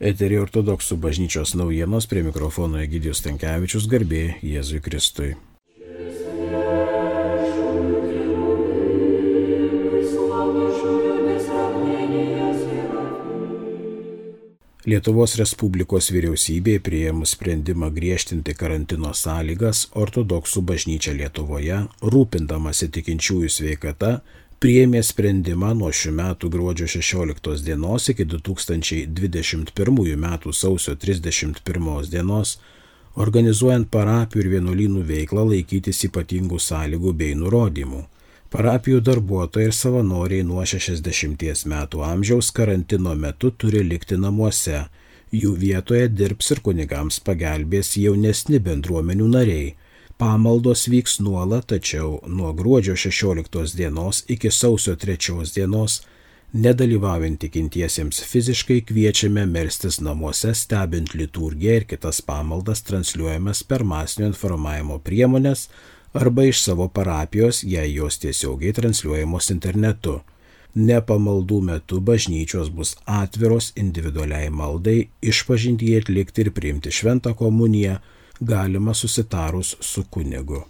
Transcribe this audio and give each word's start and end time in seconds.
Eterį 0.00 0.38
ortodoksų 0.40 0.96
bažnyčios 0.96 1.50
naujienos 1.60 2.06
prie 2.08 2.22
mikrofono 2.24 2.78
Egidijus 2.80 3.20
Tankievičius 3.20 3.84
garbė 3.84 4.22
Jėzui 4.40 4.80
Kristui. 4.80 5.34
Lietuvos 14.88 15.36
Respublikos 15.36 16.08
vyriausybė 16.16 16.78
priėmus 16.80 17.36
sprendimą 17.36 17.92
griežtinti 17.92 18.56
karantino 18.56 19.12
sąlygas 19.12 19.90
ortodoksų 19.92 20.64
bažnyčia 20.64 21.12
Lietuvoje, 21.20 21.82
rūpindamasi 22.00 22.88
tikinčiųjų 22.96 23.52
sveikata, 23.52 24.22
priėmė 24.60 25.00
sprendimą 25.00 25.70
nuo 25.72 25.88
šių 25.88 26.10
metų 26.18 26.50
gruodžio 26.52 26.86
16 26.92 27.62
dienos 27.64 28.10
iki 28.12 28.26
2021 28.28 30.18
metų 30.24 30.52
sausio 30.52 30.92
31 31.00 32.10
dienos, 32.12 32.58
organizuojant 33.16 33.88
parapijų 33.88 34.44
ir 34.44 34.50
vienuolynų 34.58 35.04
veiklą 35.08 35.46
laikytis 35.54 36.04
ypatingų 36.10 36.60
sąlygų 36.60 37.14
bei 37.22 37.38
nurodymų. 37.40 38.02
Parapijų 38.52 39.00
darbuotojai 39.06 39.70
ir 39.70 39.74
savanoriai 39.78 40.44
nuo 40.44 40.60
60 40.66 41.64
metų 41.72 42.04
amžiaus 42.04 42.50
karantino 42.52 43.14
metu 43.16 43.54
turi 43.56 43.80
likti 43.86 44.20
namuose. 44.20 44.82
Jų 45.32 45.54
vietoje 45.56 46.08
dirbs 46.12 46.50
ir 46.52 46.60
kunigams 46.60 47.20
pagelbės 47.24 47.96
jaunesni 47.96 48.60
bendruomenių 48.60 49.28
nariai. 49.38 49.76
Pamaldos 50.20 50.82
vyks 50.92 51.14
nuolat, 51.24 51.64
tačiau 51.72 52.18
nuo 52.28 52.52
gruodžio 52.52 52.92
16 52.96 53.76
dienos 53.76 54.24
iki 54.28 54.50
sausio 54.50 54.92
3 54.96 55.54
dienos 55.54 56.02
nedalyvaujant 56.52 57.40
tikintiesiems 57.40 58.18
fiziškai 58.28 58.82
kviečiame 58.84 59.46
melstis 59.46 59.96
namuose, 60.04 60.52
stebint 60.54 61.14
liturgiją 61.14 61.78
ir 61.78 61.88
kitas 61.88 62.20
pamaldas 62.20 62.84
transliuojamas 62.90 63.62
per 63.62 63.86
masinio 63.94 64.28
informavimo 64.28 64.98
priemonės 64.98 65.68
arba 66.12 66.44
iš 66.50 66.66
savo 66.66 66.88
parapijos, 66.88 67.64
jei 67.64 67.94
jos 67.94 68.20
tiesiogiai 68.20 68.76
transliuojamos 68.76 69.50
internetu. 69.56 70.20
Ne 70.74 71.00
pamaldų 71.00 71.64
metu 71.72 72.04
bažnyčios 72.04 72.68
bus 72.68 72.92
atviros 73.06 73.72
individualiai 73.72 74.52
maldai, 74.52 75.08
išpažinti 75.22 75.94
atlikti 75.96 76.44
ir 76.44 76.52
priimti 76.52 76.92
šventą 76.92 77.32
komuniją 77.34 78.02
galima 78.40 78.94
susitarus 78.94 79.76
su 79.80 80.04
kunigu. 80.10 80.64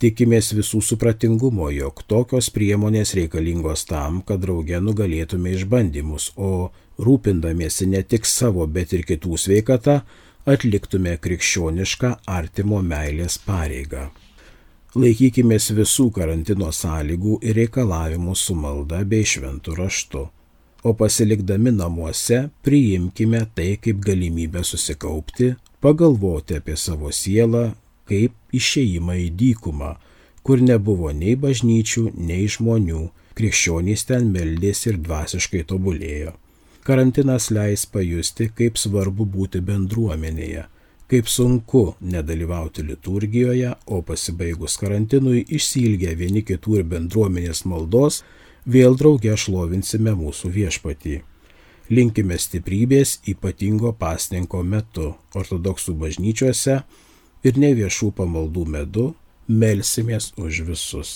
Tikimės 0.00 0.50
visų 0.56 0.80
supratingumo, 0.82 1.68
jog 1.70 2.02
tokios 2.10 2.50
priemonės 2.52 3.14
reikalingos 3.14 3.86
tam, 3.88 4.22
kad 4.26 4.42
drauge 4.42 4.80
nugalėtume 4.82 5.54
išbandymus, 5.54 6.32
o 6.36 6.72
rūpindamiesi 6.98 7.86
ne 7.88 8.02
tik 8.02 8.26
savo, 8.26 8.66
bet 8.66 8.92
ir 8.92 9.04
kitų 9.06 9.38
sveikata, 9.38 10.00
atliktume 10.44 11.14
krikščionišką 11.22 12.10
artimo 12.26 12.82
meilės 12.82 13.38
pareigą. 13.46 14.10
Laikykimės 14.94 15.70
visų 15.74 16.10
karantino 16.14 16.68
sąlygų 16.70 17.38
ir 17.42 17.56
reikalavimų 17.62 18.34
su 18.38 18.54
malda 18.54 19.00
bei 19.08 19.26
šventų 19.26 19.78
raštu, 19.78 20.26
o 20.84 20.92
pasilikdami 20.94 21.72
namuose 21.74 22.44
priimkime 22.62 23.40
tai 23.56 23.72
kaip 23.82 24.02
galimybę 24.04 24.62
susikaupti, 24.66 25.54
pagalvoti 25.84 26.58
apie 26.60 26.76
savo 26.80 27.12
sielą, 27.12 27.64
kaip 28.08 28.56
išeimą 28.56 29.18
į 29.26 29.28
dykumą, 29.40 29.94
kur 30.44 30.60
nebuvo 30.64 31.12
nei 31.12 31.36
bažnyčių, 31.40 32.10
nei 32.16 32.48
žmonių, 32.48 33.06
krikščionys 33.36 34.06
ten 34.08 34.30
meldėsi 34.34 34.92
ir 34.92 35.00
dvasiškai 35.04 35.64
tobulėjo. 35.70 36.34
Karantinas 36.84 37.48
leis 37.52 37.86
pajusti, 37.88 38.50
kaip 38.56 38.80
svarbu 38.80 39.24
būti 39.36 39.60
bendruomenėje 39.64 40.68
kaip 41.14 41.28
sunku 41.28 41.94
nedalyvauti 42.00 42.82
liturgijoje, 42.82 43.74
o 43.86 44.00
pasibaigus 44.02 44.78
karantinui 44.80 45.44
išsilgę 45.58 46.14
vieni 46.18 46.42
kitų 46.48 46.80
ir 46.80 46.88
bendruomenės 46.90 47.64
maldos, 47.70 48.22
vėl 48.66 48.96
draugė 48.98 49.36
šlovinsime 49.38 50.16
mūsų 50.16 50.50
viešpatį. 50.56 51.20
Linkime 51.92 52.38
stiprybės 52.40 53.18
ypatingo 53.28 53.90
pasninko 54.00 54.62
metu 54.64 55.10
ortodoksų 55.36 55.92
bažnyčiose 56.00 56.78
ir 57.44 57.58
neviešų 57.60 58.06
pamaldų 58.16 58.62
metu 58.72 59.02
melsimės 59.48 60.30
už 60.40 60.62
visus. 60.64 61.10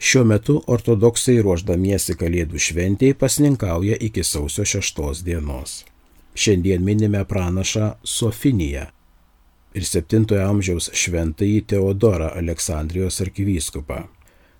Šiuo 0.00 0.22
metu 0.24 0.54
ortodoksai 0.64 1.34
ruoždamiesi 1.44 2.16
Kalėdų 2.16 2.56
šventėjai 2.56 3.18
pasninkauja 3.20 4.00
iki 4.08 4.24
sausio 4.24 4.64
6 4.64 5.20
dienos. 5.26 5.84
Šiandien 6.32 6.80
minime 6.80 7.20
pranašą 7.28 7.90
Sofiniją 8.00 8.86
ir 9.74 9.86
7 9.86 10.24
amžiaus 10.42 10.90
šventąjį 10.96 11.60
Teodorą 11.70 12.30
Aleksandrijos 12.40 13.20
arkivyskupą. 13.24 14.02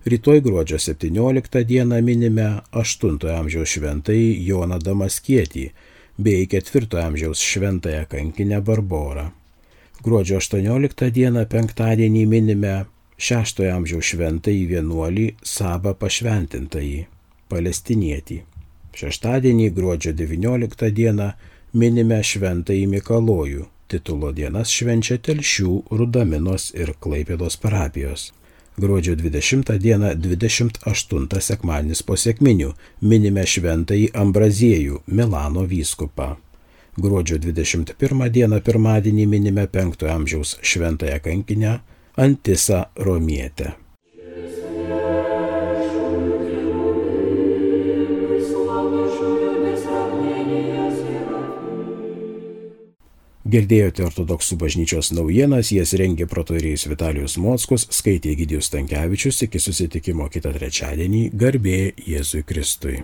Rytoj 0.05 0.41
gruodžio 0.41 0.79
17 0.79 1.65
dieną 1.65 2.01
minime 2.01 2.47
8 2.71 3.19
amžiaus 3.39 3.69
šventąjį 3.75 4.29
Joną 4.47 4.79
Damaskietį 4.79 5.65
bei 6.17 6.47
4 6.47 7.03
amžiaus 7.03 7.39
šventąją 7.39 8.05
kankinę 8.09 8.61
Barborą. 8.61 9.29
Gruodžio 10.01 10.37
18 10.41 11.11
dieną 11.11 11.45
penktadienį 11.45 12.25
minime 12.25 12.73
šeštojo 13.21 13.75
amžiaus 13.75 14.07
šventąjį 14.13 14.63
vienuolį 14.71 15.27
Sabą 15.45 15.93
pašventintąjį, 15.93 17.03
palestinietį. 17.51 18.39
Šeštadienį 18.97 19.67
gruodžio 19.75 20.15
19 20.17 20.89
dieną 20.97 21.27
minime 21.73 22.23
šventąjį 22.31 22.87
Mikalojų, 22.95 23.67
titulo 23.91 24.31
dienas 24.35 24.71
švenčia 24.71 25.17
Telšių, 25.19 25.71
Rudaminos 25.91 26.69
ir 26.77 26.93
Klaipėdos 27.03 27.57
parapijos. 27.61 28.29
Gruodžio 28.79 29.17
20 29.19 29.73
dieną 29.83 30.13
28 30.15 31.41
sekmanis 31.43 32.03
po 32.07 32.15
sėkminių 32.15 32.71
minime 33.03 33.43
šventąjį 33.43 34.07
Ambraziejų, 34.23 35.01
Milano 35.07 35.65
vyskupą. 35.67 36.35
Gruodžio 36.97 37.37
21 37.43 38.25
dieną 38.31 38.61
pirmadienį 38.63 39.27
minime 39.27 39.67
5 39.67 40.07
amžiaus 40.15 40.57
šventąją 40.63 41.19
kankinę 41.27 41.77
Antisa 42.15 42.85
Romietė. 42.95 43.80
Girdėjote 53.51 54.05
ortodoksų 54.05 54.55
bažnyčios 54.61 55.09
naujienas, 55.11 55.73
jas 55.75 55.91
rengė 55.99 56.27
protorėjus 56.31 56.85
Vitalijus 56.87 57.35
Mockus, 57.41 57.83
skaitė 57.91 58.37
Gidijus 58.39 58.71
Tankievičius, 58.71 59.41
iki 59.47 59.59
susitikimo 59.59 60.29
kitą 60.31 60.53
trečiadienį, 60.55 61.25
garbė 61.35 61.79
Jėzui 61.99 62.45
Kristui. 62.47 63.01